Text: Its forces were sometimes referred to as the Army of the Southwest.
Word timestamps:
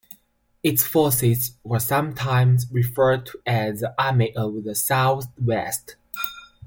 Its 0.63 0.81
forces 0.83 1.51
were 1.63 1.79
sometimes 1.79 2.65
referred 2.71 3.23
to 3.27 3.39
as 3.45 3.81
the 3.81 3.93
Army 4.01 4.35
of 4.35 4.63
the 4.63 4.73
Southwest. 4.73 5.95